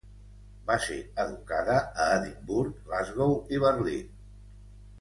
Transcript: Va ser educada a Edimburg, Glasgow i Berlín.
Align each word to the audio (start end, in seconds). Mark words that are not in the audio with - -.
Va 0.69 0.77
ser 0.85 0.97
educada 1.23 1.75
a 2.05 2.09
Edimburg, 2.15 2.81
Glasgow 2.89 3.39
i 3.57 3.63
Berlín. 3.67 4.09